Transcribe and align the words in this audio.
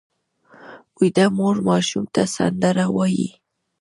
ویده 0.99 1.25
مور 1.37 1.55
ماشوم 1.67 2.05
ته 2.13 2.21
سندره 2.35 2.85
وایي 2.95 3.29